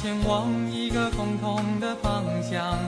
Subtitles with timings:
[0.00, 2.78] 前往一个共同的方向。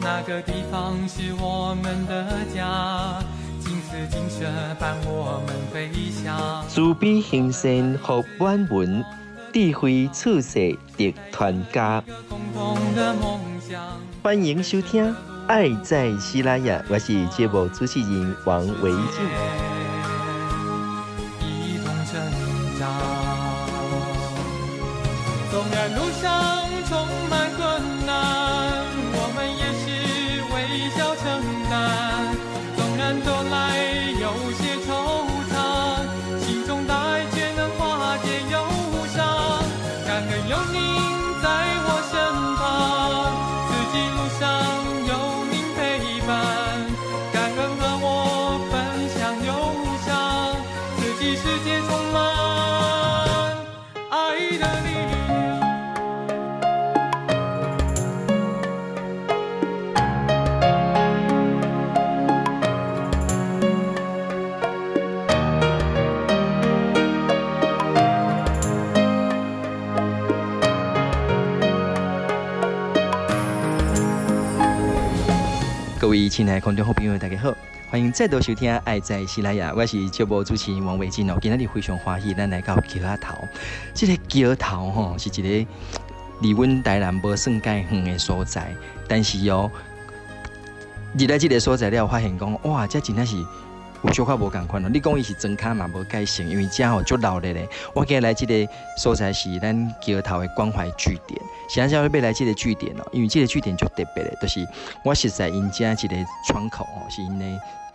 [0.00, 3.22] 那个地方是我们的家，
[3.60, 4.44] 金丝金色
[4.78, 6.62] 伴我们飞翔。
[6.68, 9.04] 慈悲行善福满门，
[9.52, 12.02] 智慧处世的团家。
[12.28, 13.80] 共同的梦想。
[14.22, 15.10] 欢迎收听
[15.46, 19.73] 《爱在西拉雅》，我是节目主持人王维静。
[76.28, 77.54] 亲爱的观众好朋友，大家好，
[77.90, 81.36] 欢迎再度收听《爱在西拉雅》，我是节目主持人王伟进哦。
[81.40, 83.46] 今天你非常欢喜，咱来到桥头，
[83.92, 85.70] 这个桥头吼是一个
[86.40, 88.74] 离阮台南无算介远的所在，
[89.06, 89.70] 但是哦、
[91.18, 93.36] 入来这个所在了，发现讲哇，这真的是。
[94.04, 97.66] 有小可无共款咯，你讲伊是真卡嘛无改性，因为遮吼足闹热咧。
[97.94, 101.40] 我今日来这个所在是咱桥头的关怀据点，
[101.70, 104.66] 啥时要要来这个据点咯，因为这个据点就特别的，就是
[105.04, 106.16] 我实在因遮一个
[106.46, 107.46] 窗口哦，是因的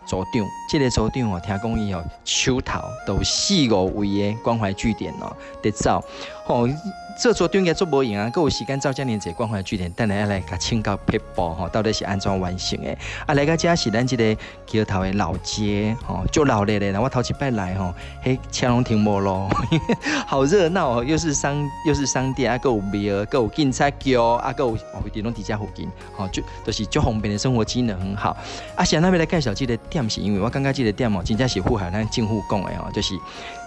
[0.04, 6.04] 组长，这个组长哦，听讲伊哦手头都四五位的关怀据点哦，得走
[6.44, 6.68] 吼。
[7.16, 12.96] 组长应该做无用啊，够有时间照这样子关怀据点，等下要来甲请教撇步吼，到底是安怎完成的？
[13.26, 17.00] 啊，来个这是咱即个桥头的老街吼，就闹热的。
[17.00, 19.48] 我头一摆来吼，嘿，车拢停无咯，
[20.26, 28.36] 好热闹哦，又是商又是商店啊，够有庙，够有警察局啊，够有哦，伫拢伫遮附近，吼，就都是足方便的生活机能很好。
[28.74, 33.14] 啊，现在要来介绍这个店，是因为我感觉这个店哦，真正是符合咱政府讲的哦，就是。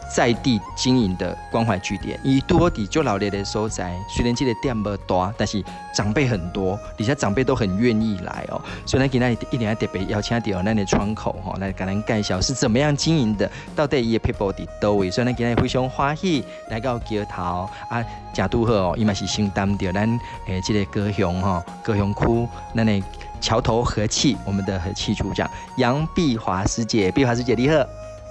[0.09, 8.62] 在地经营的关怀据点，以多底就老烈的所在，虽然这个店不大，但是长辈很多，底下长辈都很愿意来哦。
[8.86, 15.09] 所以呢，今天一定要特别邀请到咱的窗口哈，来跟咱介绍是怎么样经营的，到底伊的撇步伫叨位。
[15.09, 23.03] 所以呢，今天非常欢喜来到桥头啊，正拄好哦，伊嘛是承担着咱诶这个高雄哈，高雄区咱的
[23.41, 27.75] 桥头和气，我们的和气组长杨碧华师姐，碧华师姐你好。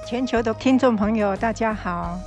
[0.04, 2.18] 全球的听众朋友，大家好。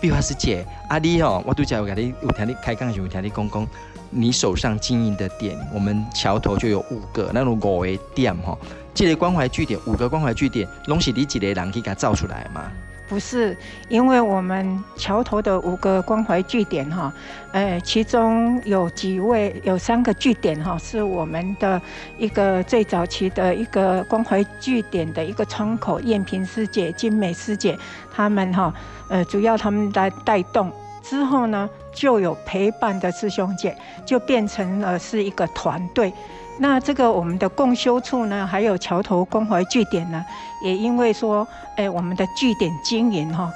[0.00, 3.68] 碧华师姐，阿丽哦，我都讲，我跟你有听你开讲，有听你讲讲，
[4.10, 8.56] 你手上经营的店，我们桥头就有五个，那种五个店哈，
[8.94, 12.72] 这个关怀据点，五个关怀据点，拢是你一个人去给他造出来吗？
[13.08, 13.56] 不是，
[13.88, 17.10] 因为我们桥头的五个关怀据点哈，
[17.52, 21.80] 呃，其中有几位有三个据点哈，是我们的
[22.18, 27.78] 一个最早期的一个关怀据点的一个窗口，燕萍师姐、金美师姐
[28.14, 28.72] 他们哈，
[29.08, 30.70] 呃，主要他们来带动
[31.02, 33.74] 之后呢，就有陪伴的师兄姐，
[34.04, 36.12] 就变成了是一个团队。
[36.60, 40.24] 那这个我们的共修处呢，还有桥头关怀据点呢，
[40.64, 41.46] 也因为说，
[41.76, 43.52] 哎，我们的据点经营哈，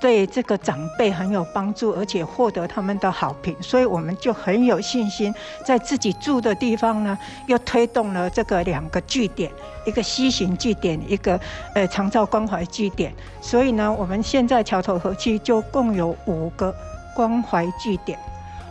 [0.00, 5.34] 对这个长辈很有帮助，而且获得他们的好评，所以我们就很有信心，
[5.66, 9.50] 在自己住的地方呢，又推动了这个两个据点，
[9.84, 11.38] 一个西行据点，一个
[11.74, 13.12] 呃长照关怀据点，
[13.42, 16.74] 所以呢，我们现在桥头和气就共有五个
[17.14, 18.18] 关怀据点。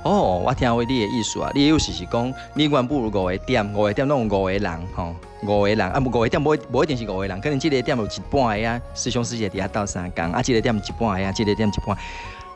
[0.05, 11.97] 哦，我听会你的意思啊，你的意思是讲，你原不如五个店，五个店拢有五个人，吼，五个人啊，五个店无无一定是五个人，可能这个店有一半个啊，师兄师姐底下斗相共，啊，这个店一半个啊，这个店一半，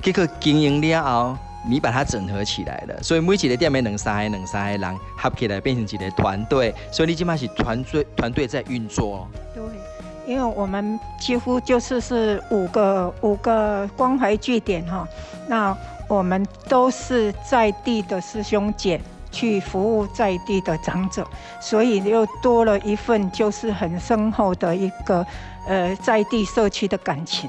[0.04, 1.38] 结果经营了后，
[1.68, 9.28] 你把它整合起来了，所以每一个店面两三个两三个人合起来变成一个团队，所以你起码是团队团队在运作。
[9.56, 9.63] 对，
[10.28, 15.07] 因为我们几乎就是是五个五个关怀据点哈，
[15.48, 15.75] 那。
[16.09, 19.00] 我们都是在地的师兄姐
[19.31, 21.25] 去服务在地的长者，
[21.61, 25.25] 所以又多了一份就是很深厚的一个
[25.67, 27.47] 呃在地社区的感情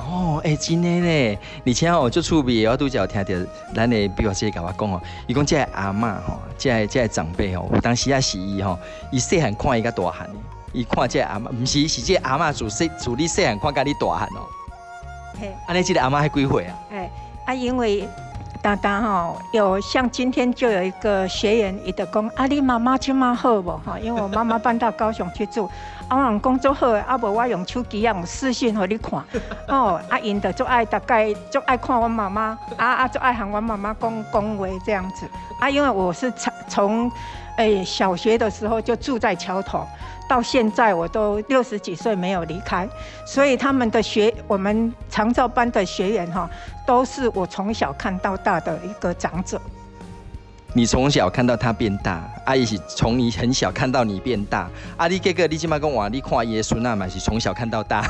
[0.00, 3.30] 哦，哎、欸，真的呢，而且哦，就趣味，我都只有听到
[3.76, 8.76] 咱的碧华师姐跟我讲哦，伊讲这个阿嬷吼，这个这个长辈哦，有当时也是伊吼，
[9.12, 10.28] 伊细汉看伊个大汉，
[10.72, 14.42] 伊看这个阿嬷，不是是这个阿嬷主细主你细汉看甲你大汉哦。
[15.40, 16.74] 嘿，安尼这个阿嬷还几岁啊？
[17.50, 18.08] 啊，因为。
[18.62, 23.98] 当当哈，有像今天就有一个学员，伊的讲啊，你妈妈亲妈好不哈？
[23.98, 25.66] 因为我妈妈搬到高雄去住，
[26.08, 29.18] 啊，我工作好，啊无我用手机啊用视讯给你看，
[29.66, 35.26] 哦，啊因的就爱大概就爱看我妈妈，啊啊就爱喊我妈妈讲讲话这样子，
[35.58, 37.12] 啊，因为我是从从
[37.56, 39.86] 诶小学的时候就住在桥头。
[40.30, 42.88] 到现在我都六十几岁没有离开，
[43.26, 46.48] 所以他们的学我们长照班的学员哈，
[46.86, 49.60] 都是我从小看到大的一个长者。
[50.72, 58.08] 你从小看到他变大，阿姨是从你很小看到你变大，阿弟哥哥你今麦跟我你看耶稣那嘛是从小看到大，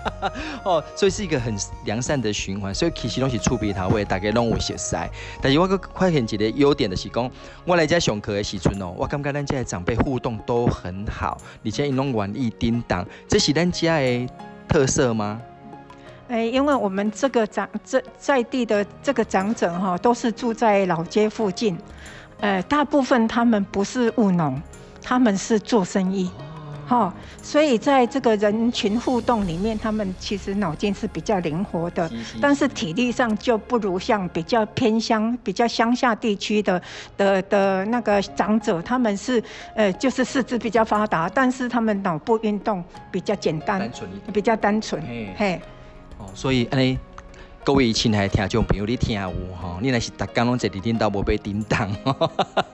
[0.64, 4.96] 哦，所以是一个很良善的循环，所以其实拢是触鼻头，为大家拢有熟悉。
[5.42, 7.30] 但是我个发现一个优点的是讲，
[7.66, 14.26] 我来这上课的时阵哦，我感觉咱家的长辈互动都很好，而且伊拢愿意叮当，这是咱家的
[14.66, 15.40] 特色吗？
[16.28, 21.76] 哎，因为我们这个长这在地的这个长者哈，都是住在老街附近，
[22.40, 24.60] 呃，大部分他们不是务农，
[25.02, 26.30] 他们是做生意，
[26.86, 32.10] 哈，所以在这个人群互动里面，他们其实脑筋是比较灵活的，
[32.42, 36.78] 但是体力上就不如像比较偏乡、比较乡下地区的
[37.16, 39.42] 的的那个长者，他们是
[39.74, 43.90] 呃，就是四肢比较发达，但是他们脑部运动比较简单，
[44.30, 45.02] 比较单纯，
[45.34, 45.58] 嘿。
[46.34, 46.98] 所以安尼，
[47.64, 51.90] 各位亲爱的听众朋友，你听有吼，你若是逐工拢坐伫顶头无被叮当，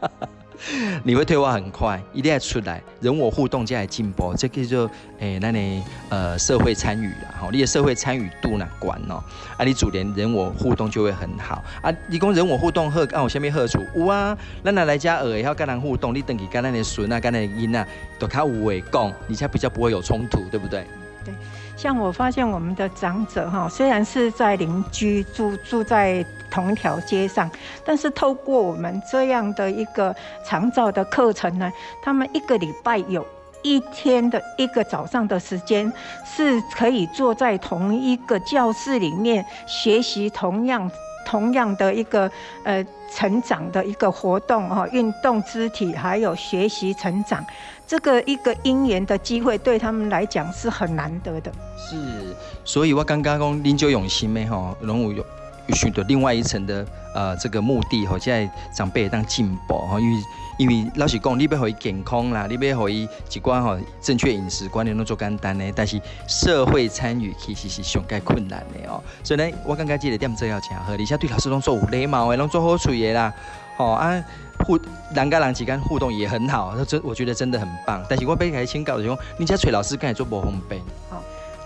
[1.02, 9.22] 你会退化很快，一定要出来，人我互动才会进步，这叫做诶，那、欸、你呃社会参与啦，吼，你的社会参与度呢管哦，
[9.56, 11.92] 啊，你主连人我互动就会很好啊。
[12.08, 13.80] 你讲人我互动好，啊有啥物好处？
[13.96, 17.86] 有啊，咱若来遮学，要跟人互动，你等于跟咱的孙啊，跟咱的囡啊，
[18.18, 20.86] 都较有话讲，你才比较不会有冲突，对不对？
[21.24, 21.34] 对。
[21.76, 27.50] 像我发现我们的长者哈，虽然是在邻居住住在同一条街上，
[27.84, 31.70] 但是透过我们这样的一个长照的课程呢，
[32.02, 33.26] 他们一个礼拜有
[33.62, 35.92] 一天的一个早上的时间，
[36.24, 40.90] 是可以坐在同一个教室里面学习同样
[41.24, 42.30] 同样的一个
[42.62, 47.44] 呃成长的一个活动哈，运动肢体还有学习成长。
[47.86, 51.52] 这个一个姻缘的机会，对他们来讲是很难得的。
[51.76, 52.34] 是，
[52.64, 55.24] 所以我刚刚讲您就用心没哈，龙武有
[55.66, 60.22] 有许多另外一层的呃这个目的哈，现在长辈当进步哈，因为
[60.58, 69.02] 因为老实讲，你要互伊健康啦，你要互伊一关哈正确饮食观念都做简单的，但是社会参与其实是上盖困难的哦。
[69.22, 73.32] 所以呢，我刚刚记得点这要讲，和你像对老师拢做有礼貌的，拢做好处的啦，
[73.76, 74.22] 好啊。
[74.64, 74.78] 互
[75.14, 78.02] 人跟人之间互动也很好，真我觉得真的很棒。
[78.08, 80.80] 但是我被开请教的时候，你家崔老师刚才做无方便。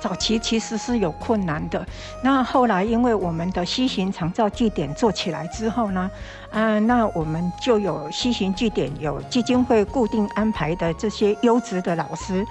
[0.00, 1.86] 早期其实是有困难的。
[2.22, 6.10] 那后来因为我们的西行长照据点做起来之后呢，
[6.50, 12.46] 嗯、那我们就有西行据点有基金会固定安排的这些优质的老师。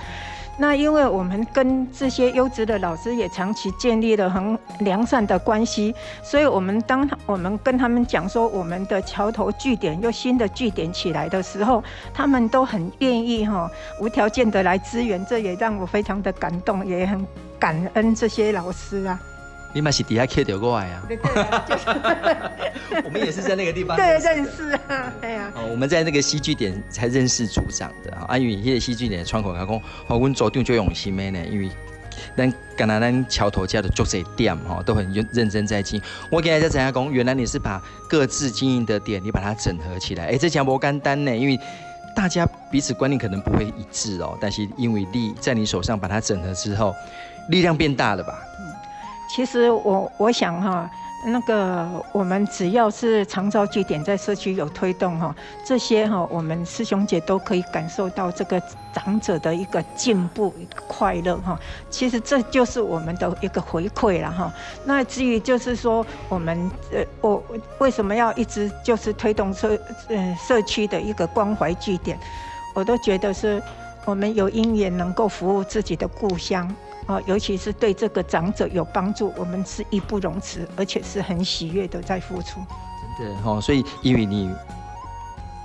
[0.59, 5.93] 那因为我们跟这些优质的老师也长期建立了很良善的关系，
[6.23, 13.69] 所以我们当我们跟他们讲说我们的桥头据点又新的据点起来的时候，他们都很愿意哈，
[14.01, 17.23] 无条件的来支援，这也让我非常的感动，也很
[17.59, 19.19] 感恩这些老师啊。
[19.77, 21.03] 你嘛是底下 K 掉过来啊？
[21.07, 21.27] 对对，
[21.69, 21.85] 就是
[23.05, 31.69] 我们也是在那个地方对认识啊，哎呀，哦，我们在那个戏剧点才认识组长的啊，因为那个戏剧点的窗口他讲，我们组长就用心的呢，因为
[32.35, 36.05] 咱刚才咱桥头家的做这店哈，都很认真在经营。
[36.31, 37.79] 我给大家讲讲，原来你是把
[38.09, 41.59] 各自经营的点，你把它整合起来，哎，这讲不简单呢，因为
[42.15, 46.95] 大家彼此观念可能不会一致哦，但是因为力在你手上把它整合之后，
[47.49, 48.33] 力量变大了吧？
[49.27, 50.89] 其实我我想哈，
[51.25, 58.61] 那个我们只要是长照据点在社区有推动哈，这些哈我们师兄姐都可以感受到这个
[58.93, 60.53] 长者的一个进步、
[60.87, 61.59] 快乐哈。
[61.89, 64.51] 其实这就是我们的一个回馈了哈。
[64.85, 67.43] 那至于就是说我们呃我
[67.79, 72.17] 为什么要一直就是推动社呃社区的一个关怀据点，
[72.73, 73.61] 我都觉得是
[74.05, 76.73] 我们有因缘能够服务自己的故乡。
[77.07, 82.59] 哦，尤其是对这个长者有帮助，我们是义不容辞，而且是很喜悦的在付出。
[83.17, 84.53] 真的哈，所以因为你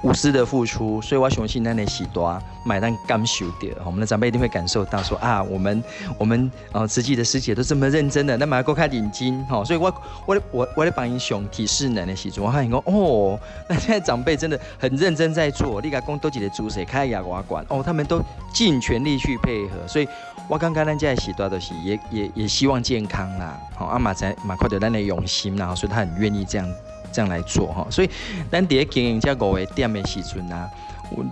[0.02, 2.20] 无私的付出，所以我相信咱的时代
[2.64, 5.84] 买单感受到，我们的长辈一定会感受到说啊，我们
[6.18, 9.92] 我们呃慈济的师姐都这么认真的，那买够开领金哈，所以我
[10.26, 18.20] 我我我的帮英雄体适能的时阵，我发现讲哦，那现在长辈真的很认真在做，你讲都几的主谁开牙牙馆哦，他们都
[18.52, 20.08] 尽全力去配合，所以
[20.48, 26.68] 我刚刚咱家的时代都是也也也希望健康啦，好阿妈在马快的咱的用心然后所以他很愿意这样。
[27.14, 28.08] 这样来做哈，所以
[28.50, 30.66] 咱在经营这五个店的时阵啊，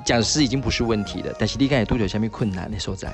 [0.04, 1.32] 讲师已经不是问题了。
[1.38, 3.10] 但是你看有多久下面困难的所在？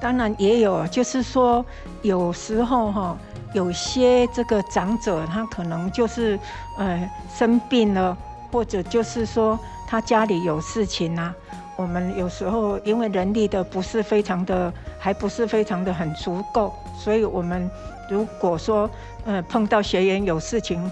[0.00, 1.62] 当然也有，就是说
[2.00, 3.18] 有时候哈，
[3.52, 6.40] 有些这个长者他可能就是
[6.78, 8.16] 呃生病了，
[8.50, 11.34] 或者就是说他家里有事情啊。
[11.80, 17.70] 我们有时候因为人力的不是非常的，还不是非常的很足够，所以我们
[18.10, 18.88] 如果说
[19.24, 20.90] 呃碰到学员有事情。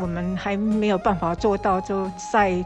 [0.00, 2.64] 我们还没有办法做到，就再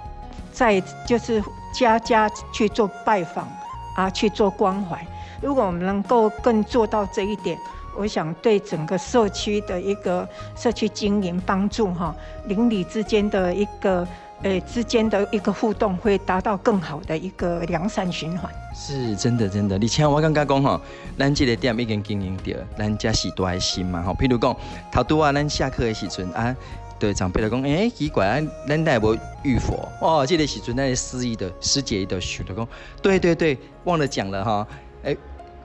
[0.53, 1.43] 再就是
[1.75, 3.49] 家家去做拜访
[3.97, 5.05] 啊，去做关怀。
[5.43, 7.59] 如果我们能够更做到这一点，
[7.99, 14.07] 我想对整个社区的一个社区经营帮助哈，邻里之间的一个
[14.43, 18.51] 呃之间的一个互动，会达到更好的一个良善循环。
[18.75, 19.79] 是真的，真的。
[19.79, 20.81] 你像我刚刚讲哈，
[21.19, 24.13] 咱这个店已经经营着，咱家是多爱心嘛哈。
[24.13, 24.55] 譬如讲，
[24.93, 26.55] 头拄啊，咱下课的时阵啊。
[26.99, 32.67] 对长辈来讲，哎，奇怪啊，咱带无浴佛哦，这个时阵那些司仪的师姐的许的讲，
[33.03, 34.67] 对对对，忘了讲了哈，
[35.05, 35.15] 哎，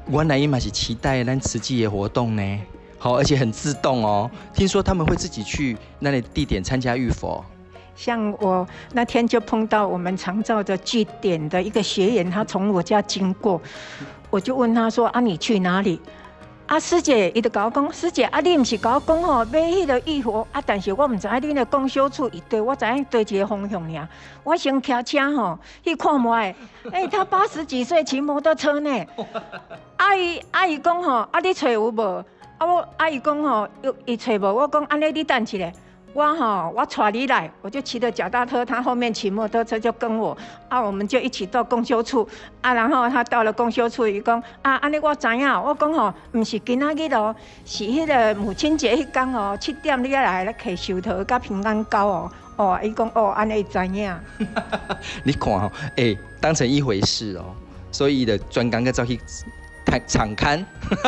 [0.07, 2.59] 原来伊嘛是期待咱慈济的活动呢，
[2.97, 7.41] 好，而且很自动哦，听说他们会自己去那里地点参加浴佛。
[7.95, 13.61] 像我那天就碰到我们长照的据点的一个学员，他从我家经过，
[14.29, 15.99] 我就问他说啊，你去哪里？
[16.67, 24.07] 啊，师姐，伊就甲我讲，师姐，啊，你毋是甲我讲吼，买迄个浴佛啊，但是我毋知影恁的公修处伊对我知影对一个方向尔。
[24.41, 26.55] 我先骑车吼去看觅，诶、
[26.93, 29.05] 欸，他八十几岁骑摩托车呢。
[29.97, 32.25] 阿姨阿姨讲吼，啊，你找有无？
[32.57, 33.67] 啊，我阿姨讲吼，
[34.05, 34.53] 伊找无。
[34.53, 35.71] 我讲安尼，你等一下。
[36.13, 40.37] 我哈，我带你来，我就骑着脚踏车，他后面骑摩托车就跟我
[40.67, 42.27] 啊，我们就一起到公修处
[42.59, 42.73] 啊。
[42.73, 47.33] 然后他到了公修处，伊讲啊，安尼我知影，我讲吼，唔是今仔日咯，
[47.65, 52.31] 是迄个母亲节迄天哦，七点你要来来骑寿桃甲平安糕哦。
[52.57, 54.13] 哦，伊讲哦，安尼知影。
[55.23, 57.45] 你看哦，诶、当成一回事哦，
[57.91, 59.17] 所以的专工个走去。
[60.07, 60.63] 场勘，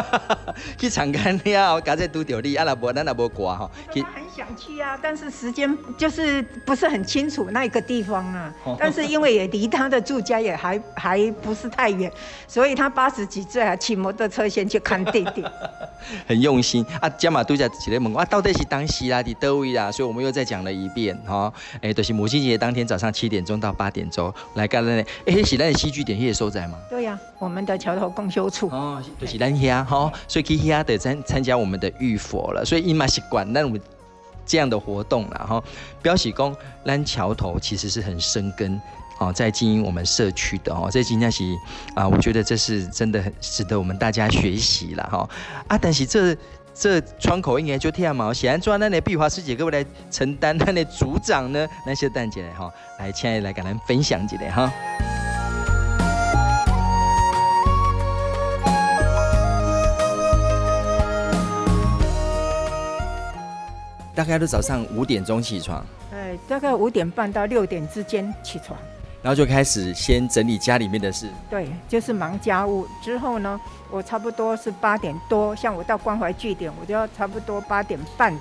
[0.77, 3.69] 去场勘了，刚才拄到你，啊，那无，咱那无挂哈。
[3.87, 8.53] 他很想去啊，但是时间就是不是很清楚那个地方啊。
[8.79, 12.11] 但是因为也离他的住家也还 还不是太远，
[12.47, 15.43] 所以他八十几岁还骑摩托车先去看弟弟。
[16.27, 21.51] 很用心啊，加码度假起来问啊，到底是当时啦，伫叨位啦，所以我们又再讲了一遍哈。
[21.75, 25.03] 哎、欸，就是母亲节当天早上七点钟到八点钟来干了呢。
[25.25, 26.77] 哎、欸，是咱的戏剧点也收在吗？
[26.89, 28.69] 对呀、啊，我们的桥头共修处。
[28.73, 33.79] 哦，就是咱遐哈，所以去遐得参参加我们的浴佛了，所以伊嘛习惯那我们
[34.47, 35.63] 这样的活动了哈。
[36.01, 38.81] 表示讲，咱桥头其实是很生根
[39.19, 41.43] 哦，在经营我们社区的哦，这今天是
[41.93, 45.29] 啊，我觉得这是真的很值得我们大家学习了哈。
[45.67, 46.35] 啊，但是这
[46.73, 54.73] 这窗口应该就天毛，显然做那的碧华师姐各位来承担，那的组长呢，那些蛋姐来哈，来亲爱来跟咱分享一下哈。
[64.15, 68.77] 大概都早上五点钟起床，哎，大概五点半到六点之间起床，
[69.21, 71.27] 然后就开始先整理家里面的事。
[71.49, 72.87] 对，就是忙家务。
[73.01, 78.37] 之后呢，我差不多是八点多，像我到关怀据点，我就要差不多八点半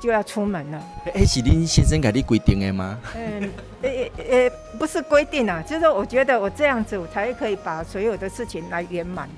[0.00, 0.80] 就要出门了。
[1.12, 2.96] 哎，是您先生给你规定的吗？
[3.16, 3.50] 嗯，
[3.82, 9.28] 呃呃，不是规定啊，就是说我觉得我这样子，我才可以把所有的事情来圆满。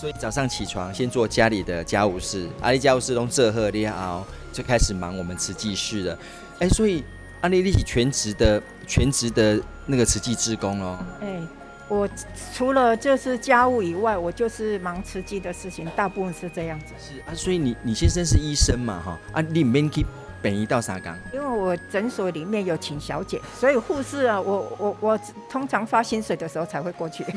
[0.00, 6.18] 所以早上起床先做家里的家务事，阿里家务事都这贺列奥就开始忙我们慈济事了。
[6.54, 7.04] 哎、欸，所以
[7.42, 10.96] 阿里立起全职的全职的那个慈济职工喽。
[11.20, 11.42] 哎、欸，
[11.86, 12.08] 我
[12.54, 16.94] 除了就是家务以外，我就是忙慈济的事情，大部分是这样子。
[16.98, 19.18] 是啊，所以你你先生是医生嘛哈？
[19.32, 20.06] 啊，你免去
[20.40, 21.14] 北医到啥岗？
[21.30, 27.22] 因为我诊所里面有请小姐，所以护士啊，我我我通常发薪水的时候才会过去。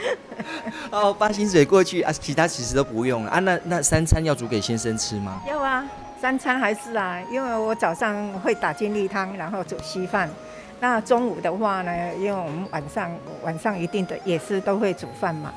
[0.90, 3.38] 哦，发薪水过去啊，其他其实都不用了啊。
[3.40, 5.40] 那那三餐要煮给先生吃吗？
[5.46, 5.84] 要啊，
[6.20, 10.28] 三餐还是啊，因为我早上会打精力汤，然后煮稀饭，
[10.80, 13.10] 那中午的话呢，因为我们晚上
[13.42, 15.52] 晚上一定的也是都会煮饭嘛，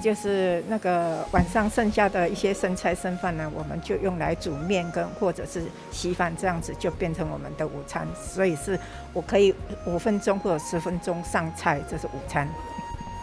[0.00, 8.06] 就是那个晚上剩下的一些剩菜剩饭呢，我们就用来煮面跟或者是稀饭，这样子就变成我们的午餐。
[8.22, 8.78] 所以是
[9.12, 9.54] 我可以
[9.86, 12.46] 五分钟或者十分钟上菜，这是午餐。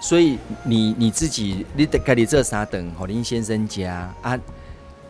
[0.04, 4.38] 所以你你自己你得家里这三顿，和林先生家啊。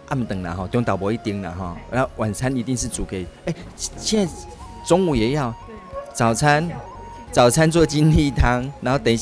[0.10, 4.32] 暗等了哈，中岛博一丁了哈，然后晚餐一定是煮给哎、欸，现在
[4.86, 5.52] 中午也要，
[6.14, 6.70] 早餐
[7.32, 9.18] 早餐做精力汤，然后等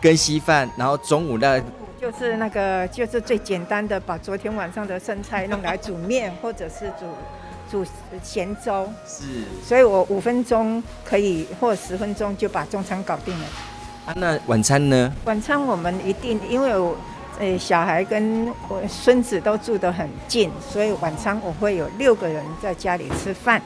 [0.00, 1.60] 跟稀饭，然后中午的
[2.00, 7.90] 就是那个就是最简单的，把昨天晚上的剩菜弄来煮面，或者是煮煮
[8.22, 9.24] 咸粥，是，
[9.64, 13.46] 所以我五分钟可以或十分钟就把中餐搞定了。
[14.16, 15.12] 那晚餐呢？
[15.24, 16.96] 晚餐我们一定因为我。
[17.40, 23.62] 诶，小孩跟我孙子都住得很近，所以晚餐我会有六个人在家里吃饭。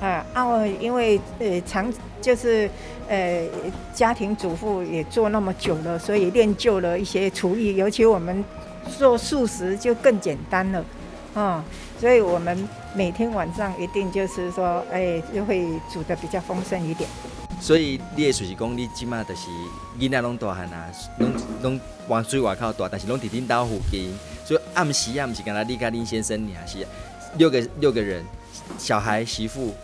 [0.00, 1.92] 啊，啊，因为呃长
[2.22, 2.66] 就是
[3.10, 3.44] 呃
[3.92, 8.42] 家庭主妇也做那么久了，所以练就了一些厨艺，尤其我们
[8.96, 10.82] 做素食就更简单了。
[11.34, 11.62] 啊，
[12.00, 17.06] 所以我们每天晚上一定就是说，哎，就会煮得比较丰盛一点。
[17.60, 19.48] 所以你的就是讲，你起码就是
[19.98, 24.12] 囡仔拢大汉啊，拢拢往水外口大，但是拢伫恁兜附近。
[24.44, 26.86] 所以暗时啊，毋是干那你甲林先生也，是
[27.36, 28.24] 六个六个人，
[28.78, 29.74] 小孩、媳妇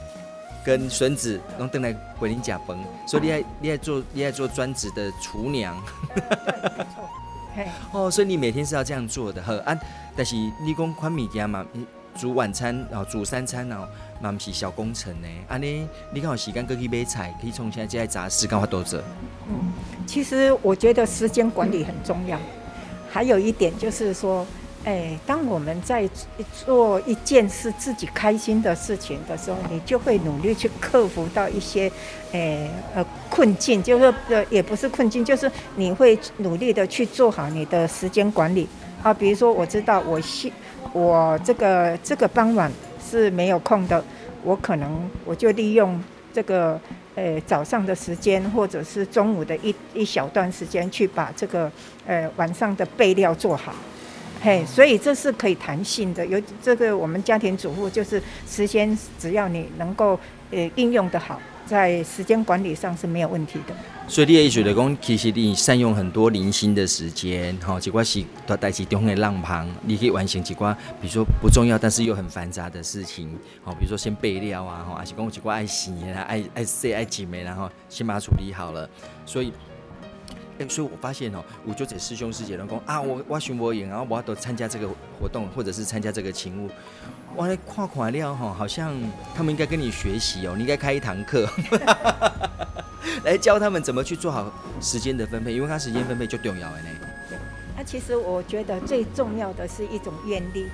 [0.64, 2.76] 跟孙子拢等来回恁食饭。
[3.06, 5.80] 所以你爱你爱做你爱做专职的厨娘。
[7.92, 9.78] 哦，所以你每天是要这样做的，呵啊。
[10.16, 11.64] 但是你讲款物件嘛，
[12.16, 13.86] 煮晚餐然后煮三餐哦。
[14.18, 18.98] 嘛不是小工程呢，安尼你看有时间过去买菜，可以从现在这些杂事干嘛多做？
[19.46, 19.70] 嗯，
[20.06, 22.38] 其实我觉得时间管理很重要。
[23.10, 24.46] 还有一点就是说，
[24.84, 26.08] 哎、当我们在
[26.64, 31.92] 做一件事自己开心的事情的时候，你就会努力去克服到一些，
[32.32, 38.66] 哎、呃困境，就是呃也不是困境，就是你会努力的去做好你的时间管理
[39.02, 39.12] 啊。
[39.12, 40.50] 比如说，我知道我是
[40.92, 42.70] 我这个这个傍晚。
[43.08, 44.02] 是没有空的，
[44.42, 46.02] 我可能我就利用
[46.32, 46.76] 这个
[47.14, 51.70] 呃早上的时间，或者是中午的一一小段时间，去把这个
[52.04, 53.72] 呃晚上的备料做好，
[54.42, 56.26] 嘿，所以这是可以弹性的。
[56.26, 60.18] 有这个我们家庭主妇就是时间，只要你能够
[60.50, 61.40] 呃应用得好。
[61.66, 63.74] 在时间管理上是没有问题的。
[64.08, 73.28] 所以你也觉得讲，其实你善用很多零星的时间，哈，几挂是多代志中的浪旁，你可以完成几挂，比如说不重要但是又很繁杂的事情，
[73.64, 78.88] 好，比如说先备料啊，哈，还是讲几挂爱洗啊，爱爱洗爱洗没，然后先把它处理好了。
[79.24, 79.52] 所以，
[80.58, 84.88] 哎，所以我发现哦，我就在师兄师姐都讲啊，我我巡播演，然后我要都参加这个
[85.20, 86.70] 活动，或者是参加这个勤务。
[87.36, 88.94] 哇，跨跨料哈，好像
[89.34, 91.46] 他们应该跟你学习哦，你应该开一堂课，
[93.24, 96.88] 来教他们怎么去做好时间的分配，因为他时间分配就重要了呢。
[97.28, 97.38] 对，
[97.76, 100.66] 那其实我觉得最重要的是一种愿力。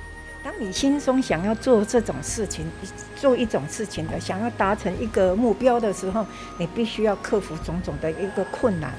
[0.44, 2.66] 当你心中想要做这种事情，
[3.14, 6.26] 做一种事情的，想要达成一个目标的时候，
[6.58, 8.92] 你必须要克服种种的一个困难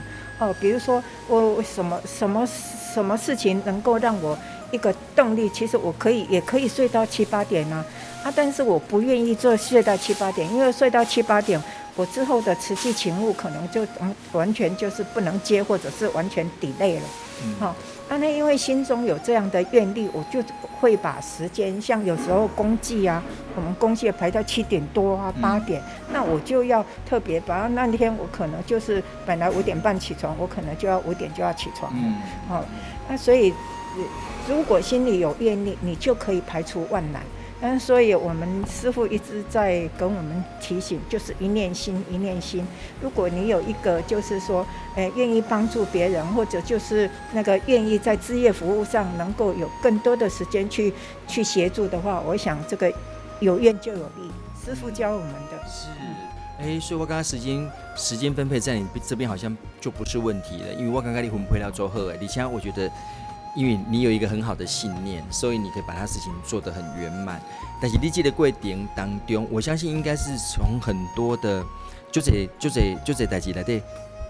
[0.45, 0.55] 哦。
[0.59, 2.47] 比如说，我什么什么
[2.93, 4.37] 什么事情能够让我。
[4.71, 7.85] 一个动力，其实我可以也可以睡到七八点呢，
[8.23, 11.61] 啊，啊，但是我不愿意做睡到七八点，因为睡到七八点，
[11.95, 17.01] 我之后的持续勤务可能就完完全就是不能接，或者是完全 delay 了，
[17.43, 17.75] 嗯，好，
[18.13, 20.39] 啊，那因为心中有这样的愿力，我就
[20.79, 23.23] 会把时间，像有时候公祭啊，
[23.55, 32.15] 我们公祭排到七点多啊八点，嗯，那我就要特别把那天我可能就是本来五点半起床，我可能就要五点就要起床，嗯，
[32.47, 32.63] 好，
[33.09, 33.51] 那所以。
[34.49, 37.21] 如果心里有愿力，你就可以排除万难。
[37.65, 42.61] 嗯，所以我们师傅一直在跟我们提醒，就是一念心，一念心。
[43.01, 50.93] 如果你有一个，就是说，诶，愿意帮助别人，或者就是那个愿意在志业服务上能够有更多的时间去
[51.25, 52.91] 去协助的话，我想这个
[53.39, 54.29] 有愿就有力。
[54.61, 55.87] 师傅教我们的是，
[56.59, 62.91] 哎，所以我刚刚时间时间分配在你这边好像就不是问题了，因为我刚刚你分配到做好，哎，你现在我觉得。
[63.55, 67.39] 因为你有一个很好的信念，所以你可以把它事情做得很圆满。
[67.81, 71.63] 但是你记得过程当中，我相信应该是从很多的
[72.11, 73.79] 就这就这就这代志来的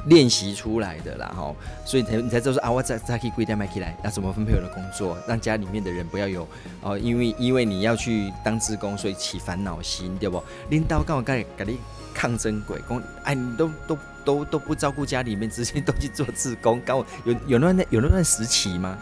[0.08, 1.56] 练习出来的啦哈。
[1.86, 6.48] 所以才你才知道说啊，我再再可以规定买起来，那怎么分配我的工作，让家里面的人不要有
[6.82, 10.44] 哦，因为因为你要去当志工，所以起烦恼心，对不？
[10.70, 11.78] 领导跟我跟跟你
[12.14, 18.98] 抗争鬼工，哎，你都都都都不照顾家里面，直接都去做志工，刚好有有那段有那段时期吗？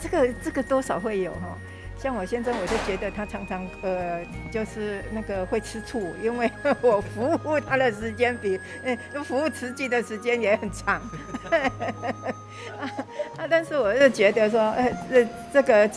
[0.00, 1.56] 这个这个多少会有哈，
[1.98, 11.00] 像我先生，我就觉得他常常呃，就是那个会吃醋，因为 我服务他的时间比嗯、服务慈济的时间也很长。
[13.36, 15.90] 啊，但是我就觉得说，呃、这这个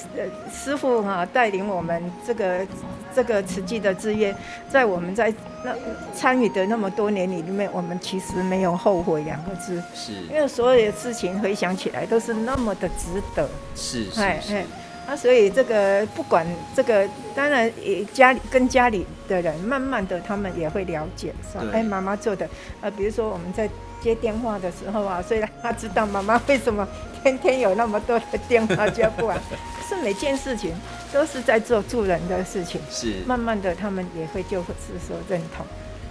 [0.51, 2.65] 师傅哈、带领我们这个
[3.15, 4.35] 这个慈济的志愿，
[4.69, 5.75] 在我们在那
[6.13, 13.47] 参与的那么多年里面，我们其实没有后悔两个字，是因为所有的事情回想起来都是那么的值得。
[13.75, 14.53] 是是是。
[14.53, 14.63] 那
[15.05, 22.47] 啊，所以这个不管这个，当然也家里跟家里的人，慢慢的他们也会了解，说哎，妈妈做的，
[22.79, 23.69] 呃，比如说我们在
[24.01, 26.87] 接电话的时候啊，虽然他知道妈妈为什么
[27.21, 29.37] 天天有那么多的电话接不完，
[29.89, 30.73] 是每件事情
[31.13, 33.21] 都是在做助人的事情，是。
[33.25, 35.65] 慢慢的他们也会就是说认同。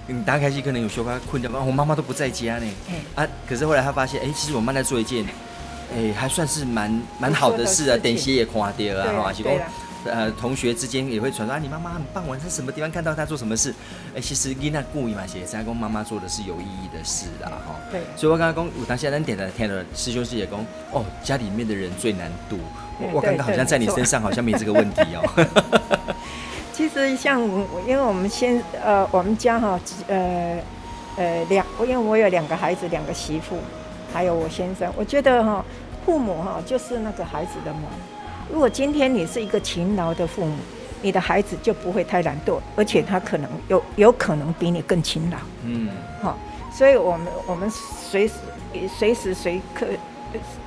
[0.07, 2.67] 你打开机可能有说他困掉，我妈妈都不在家呢，
[3.17, 5.27] 啊，可是后来他发现，哎，其实我妈在做一件。
[5.95, 9.53] 哎、欸，还算是蛮蛮好的事啊，等些也垮掉啊，哈，是讲
[10.05, 13.71] 呃同学之间也会传说啊，你妈妈很棒，我在什么地方看到她做什么事？
[14.11, 17.77] 哎、欸，其实囡娜故意嘛，写三公妈妈做的是有意义的事啦，哈。
[17.91, 18.01] 对。
[18.17, 20.59] 所以我刚刚讲，我当下咱点的听了师兄师姐讲，
[20.91, 22.59] 哦，家里面的人最难度，
[23.12, 26.15] 我刚刚好像在你身上好像没这个问题哦。
[26.73, 27.41] 其实像
[27.87, 30.59] 因为我们先呃，我们家哈，呃
[31.17, 33.59] 呃两，因为我有两个孩子，两个媳妇。
[34.15, 35.65] 还有我先生，我觉得哈，
[36.05, 37.87] 父母哈就是那个孩子的母。
[38.53, 40.55] 如果今天你是一个勤劳的父母，
[41.01, 45.38] 你的孩子就不会太懒惰，而且他可能有有可能比你更勤劳。
[45.65, 45.88] 嗯，
[46.21, 46.38] 好，
[46.71, 48.35] 所以我们我们随时
[48.87, 49.87] 随时随刻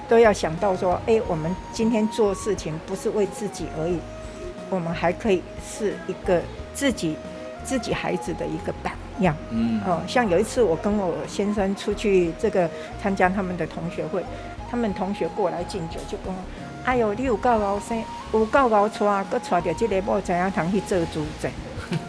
[0.09, 3.99] 都要想到说，哎，我们今天做事情不是为自己而已，
[4.71, 6.41] 我们还可以是一个
[6.73, 7.15] 自己
[7.63, 12.67] 自己孩子的一个榜样，嗯，哦，像有一次我跟我先生出去这个
[12.99, 14.23] 参加他们的同学会，
[14.71, 16.39] 他们同学过来敬酒，就跟我，
[16.85, 21.49] 哎呦，你有够高生，有够高带，搁带着这个某怎样堂去做主持。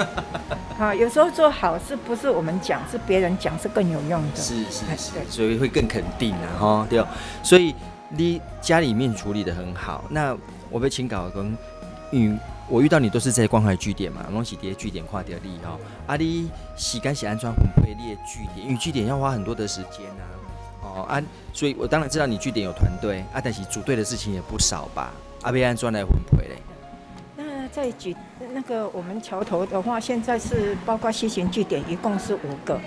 [0.79, 4.37] 好，有时候做好事不是我们讲，是别人讲是更有用的。
[4.37, 7.03] 是是是，所以会更肯定啊，哈，对。
[7.43, 7.75] 所以
[8.11, 10.37] 你家里面处理的很好，那
[10.71, 11.57] 我被请稿跟
[12.13, 12.39] 嗯。
[12.69, 15.79] 我遇到你都是在关怀据点嘛，拢是伫据点看到你哈。
[16.05, 18.67] 啊，你洗干洗安装分配你的据点？
[18.67, 20.27] 因为据点要花很多的时间啊。
[20.95, 21.23] 哦啊，
[21.53, 25.13] 所以我当然知道你据点有团队啊，但是组队的事情也不少吧？
[25.43, 26.57] 阿贝安专来分配嘞？
[27.37, 28.17] 那在举
[28.53, 32.81] 那个我们桥头的话，现在是包括西行据点，一共是五个。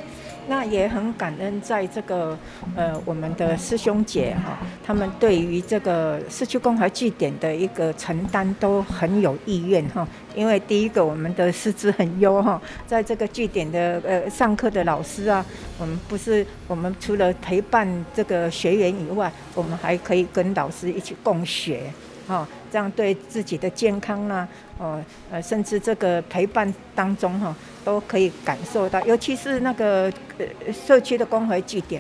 [0.48, 2.38] 那也很感恩，在这个
[2.76, 10.08] 呃，我们的师兄姐哈，他们对于这个社区公怀据点的一个承担都很有意愿哈。
[10.36, 15.46] 因为第一个，我们的师资很优哈，在这个据点的呃上课的老师啊，
[15.78, 21.82] 我们不是我们除了陪伴这个学员以外，我们还可以跟老师一起共学。
[22.30, 30.04] 哦，这样对自己的健康呢，哦，呃，甚至这个陪伴当中哈，都可以感受到，尤其是那个
[30.38, 32.00] 呃社区的关怀据点，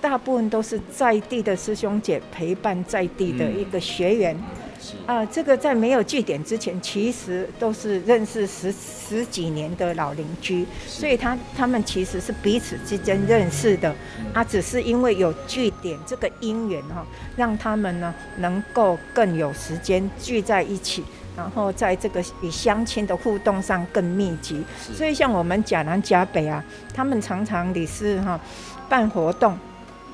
[0.00, 4.36] 大部分都是在地的师兄姐陪伴在地的一个学员。
[4.92, 13.94] 嗯啊，这个在没有据点之前，其实都是认识十十几年的老邻居，所以他他们其实是彼此之间认识的。
[14.32, 21.04] 啊，只是因为有据点这个因缘哈，让他们呢能够更有时间聚在一起，
[21.36, 24.62] 然后在这个与乡亲的互动上更密集。
[24.94, 26.64] 所以像我们甲南甲北啊，
[26.94, 28.40] 他们常常也是哈
[28.88, 29.58] 办活动。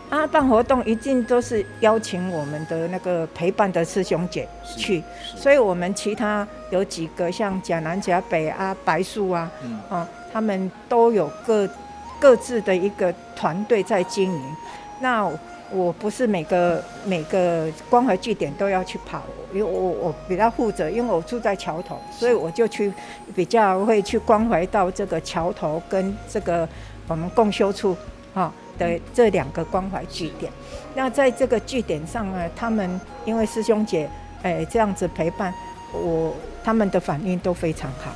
[0.09, 5.03] 啊，办活动一定都是邀请我们的那个陪伴的师兄姐去，
[5.35, 11.69] 所以我们其他有几个像甲南、甲北啊、白树啊，嗯、啊，他们都有各
[12.21, 14.57] 各自的一个团队在经营。
[15.01, 15.29] 那
[15.73, 22.93] 我不是每个每个关怀据点都要去跑，因为我我比较负责，因为我住在桥头，所以我就去
[23.35, 26.67] 比较会去关怀到这个桥头跟这个
[27.09, 27.97] 我们共修处，
[28.33, 28.53] 啊。
[28.79, 30.51] 的这两个关怀据点，
[30.95, 34.09] 那在这个据点上呢，他们因为师兄姐
[34.43, 35.53] 哎这样子陪伴
[35.93, 36.35] 我，
[36.65, 38.13] 他们的反应都非常好，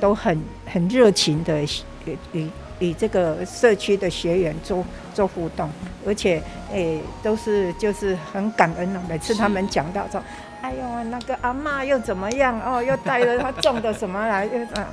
[0.00, 1.62] 都很很热情的
[2.04, 5.68] 与与与这个社区的学员做做互动，
[6.06, 6.42] 而且
[6.72, 10.22] 哎都是就是很感恩的，每次他们讲到说，
[10.62, 14.86] 哎呦那个阿妈又怎么样哦，又带了他种的什么来，又啊，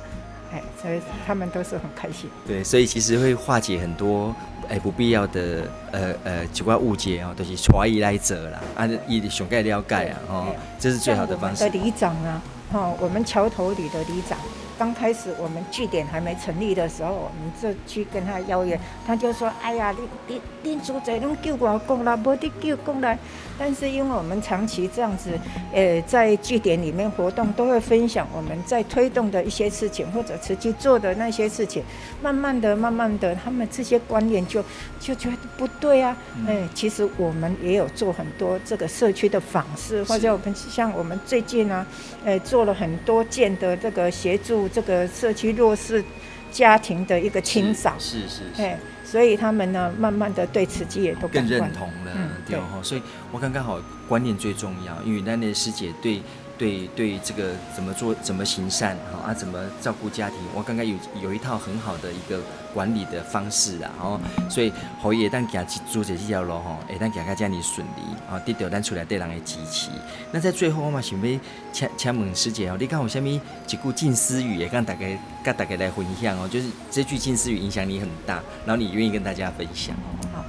[0.52, 2.30] 哎，所以他们都是很开心。
[2.46, 4.34] 对，所以其实会化解很多。
[4.68, 11.64] 哎，不必要的呃呃，奇怪误解哦，都、就是怀疑来者啦，啊，伊上盖了解啊，哦，这是最好的方式。
[11.64, 14.38] 的里长啊，哦，我们桥头里的里长。
[14.76, 19.94] 刚开始我们据点还没成立的时候，我们就去跟他邀约，他就说：“哎呀，
[20.26, 20.40] 你你
[20.74, 23.16] 你住在拢救我讲啦，无得叫过来。”
[23.58, 25.30] 但是因为我们长期这样子，
[25.72, 31.82] 呃，在据点里面活动，都会分享我们在推动的一些事情，或者实际做的那些事情。
[32.20, 34.64] 慢慢的、慢慢的，他们这些观念就
[34.98, 36.16] 就觉得不对啊。
[36.46, 41.86] 哎，其实我们也有做很多这个社区的访视，或者我们像我们最近呢，
[42.24, 44.68] 呃，做了很多件的这个协助。
[44.74, 46.02] 这个社区弱势
[46.50, 48.76] 家庭的一个清扫，是是是，哎，
[49.14, 56.20] 所以他们呢，慢慢的对慈济也都更认同了，嗯、对哦，所以我刚刚好观念最重要，因为那那师姐对。
[56.56, 62.40] 对对，这个怎么做，怎么行善，好啊，怎么照顾家庭，我刚刚有有一套很好的一个
[62.74, 69.90] 管理的方式啊，然后所以侯爷当家去做这条路吼，会当家家这样顺利啊，得到咱出来对人的支持。
[70.32, 71.40] 那在最后我嘛想要
[71.72, 75.06] 请请问师姐哦，你看有什么一句近思语也跟大家
[75.42, 80.26] 跟大家来分享哦，就是这句近思语影响你很大，然后你愿意跟大家分享哦。
[80.34, 80.44] 好，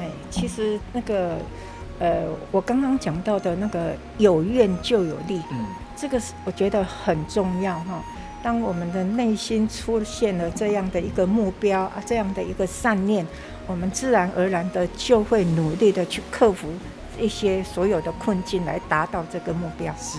[0.00, 1.36] 哎，其实那个。
[1.98, 5.64] 呃，我刚刚讲到的那个有愿就有力，嗯，
[5.96, 8.04] 这个是我觉得很重要哈。
[8.42, 13.26] 当我们的内心出现了这样的一个目标啊，这样的一个善念，
[13.66, 16.68] 我们自然而然的就会努力的去克服
[17.18, 19.92] 一些所有的困境，来达到这个目标。
[19.98, 20.18] 是，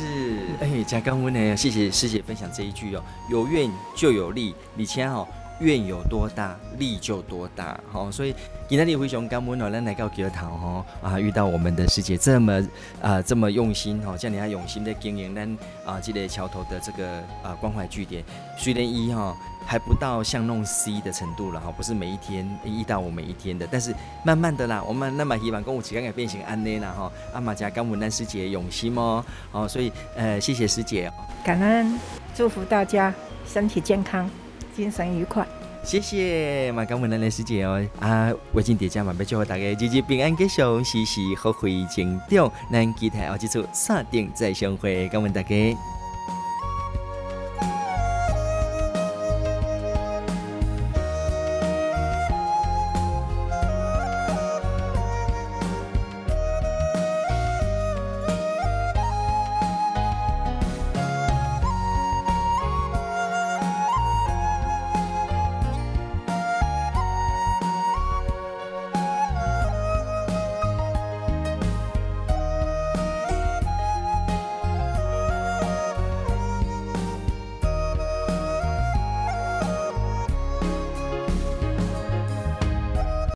[0.60, 5.28] 哎，加刚温呢，谢谢师姐分享这一句哦，有愿就有利，你签哦。
[5.60, 7.80] 愿有多大，力就多大。
[7.92, 8.34] 好，所以
[8.68, 12.62] 今天你非常感恩哦，咱来到桥头哈啊，遇到我们的师姐这么
[13.02, 18.24] 啊、这么用心哈，像你还用心的经营咱啊这个桥头的这个啊关怀据点。
[18.58, 23.94] 虽然一哈还不到像弄 C 的程度了哈，不是每一天一到我每一天的，但是
[24.24, 27.12] 慢慢的啦，我们那么希望公务期间也变成安内啦哈。
[27.34, 32.00] 阿玛家感恩咱师姐用心哦，好，所以呃谢谢师姐哦，感恩
[32.36, 33.14] 祝福大家
[33.46, 34.30] 身体健康。
[34.78, 35.44] 精神愉快，
[35.84, 45.56] 谢谢马刚文的师姐哦啊，我今天讲完，祝福大家日日平安吉祥，时时发挥成长，咱期待后几次，锁定再相会，感恩大家。